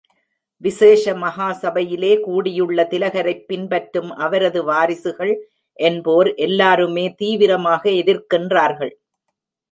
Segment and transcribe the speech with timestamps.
[0.57, 5.33] விசேஷ மகா சபையிலே கூடியுள்ள திலகரைப் பின்பற்றும் அவரது வாரிசுகள்
[5.79, 8.91] என்போர் எல்லாருமே தீவிரமாக எதிர்க்கின்றார்கள்.